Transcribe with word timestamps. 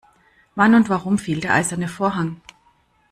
Wann 0.55 0.73
und 0.73 0.89
warum 0.89 1.19
fiel 1.19 1.41
der 1.41 1.53
eiserne 1.53 1.87
Vorhang? 1.87 2.41